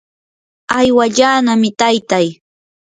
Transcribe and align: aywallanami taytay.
aywallanami 0.77 1.69
taytay. 1.79 2.27